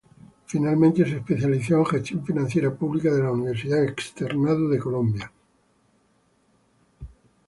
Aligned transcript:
Finalmente, 0.47 1.05
se 1.05 1.17
especializó 1.17 1.77
en 1.77 1.85
Gestión 1.85 2.25
Financiera 2.25 2.73
Pública 2.73 3.11
de 3.11 3.21
la 3.21 3.29
Universidad 3.31 3.83
Externado 3.83 4.67
de 4.67 4.79
Colombia. 4.79 5.31